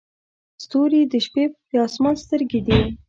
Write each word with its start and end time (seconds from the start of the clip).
ستوري 0.63 1.01
د 1.11 1.13
شپې 1.25 1.43
د 1.69 1.71
اسمان 1.87 2.15
سترګې 2.23 2.59
دي. 2.65 2.79